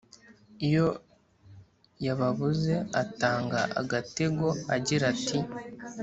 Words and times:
iyo 0.67 0.87
yababuze 2.05 2.75
atanga 3.01 3.59
agategoagira 3.79 5.03
ati 5.13 5.39